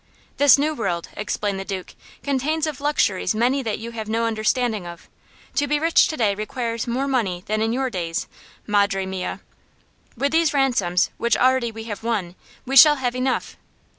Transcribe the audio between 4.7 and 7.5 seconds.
of. To be rich to day requires more money